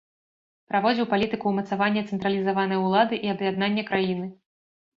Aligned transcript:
Праводзіў 0.71 1.07
палітыку 1.11 1.45
ўмацавання 1.53 2.01
цэнтралізаванай 2.09 2.83
улады 2.89 3.23
і 3.25 3.33
аб'яднання 3.37 3.87
краіны. 3.95 4.27